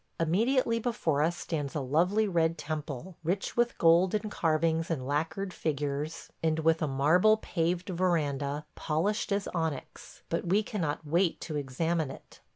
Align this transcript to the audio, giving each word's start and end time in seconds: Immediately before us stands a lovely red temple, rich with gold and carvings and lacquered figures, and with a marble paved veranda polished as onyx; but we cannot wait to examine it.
Immediately 0.19 0.79
before 0.79 1.21
us 1.21 1.37
stands 1.37 1.75
a 1.75 1.79
lovely 1.79 2.27
red 2.27 2.57
temple, 2.57 3.17
rich 3.23 3.55
with 3.55 3.77
gold 3.77 4.15
and 4.15 4.31
carvings 4.31 4.89
and 4.89 5.05
lacquered 5.05 5.53
figures, 5.53 6.31
and 6.41 6.57
with 6.57 6.81
a 6.81 6.87
marble 6.87 7.37
paved 7.37 7.89
veranda 7.89 8.65
polished 8.73 9.31
as 9.31 9.47
onyx; 9.49 10.23
but 10.27 10.47
we 10.49 10.63
cannot 10.63 11.05
wait 11.05 11.39
to 11.41 11.55
examine 11.55 12.09
it. 12.09 12.39